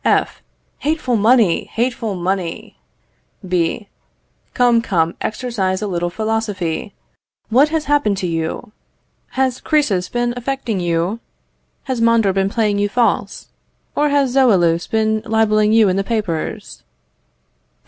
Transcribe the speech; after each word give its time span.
F. 0.03 0.41
Hateful 0.79 1.15
money! 1.15 1.65
hateful 1.65 2.15
money! 2.15 2.79
B. 3.47 3.87
Come, 4.55 4.81
come, 4.81 5.13
exercise 5.21 5.79
a 5.79 5.85
little 5.85 6.09
philosophy. 6.09 6.95
What 7.49 7.69
has 7.69 7.85
happened 7.85 8.17
to 8.17 8.25
you? 8.27 8.71
Has 9.37 9.61
Crœsus 9.61 10.11
been 10.11 10.33
affecting 10.35 10.79
you? 10.79 11.19
Has 11.83 12.01
Mondor 12.01 12.33
been 12.33 12.49
playing 12.49 12.79
you 12.79 12.89
false? 12.89 13.49
or 13.95 14.09
has 14.09 14.33
Zoilus 14.33 14.87
been 14.89 15.21
libelling 15.23 15.71
you 15.71 15.87
in 15.87 15.97
the 15.97 16.03
papers? 16.03 16.81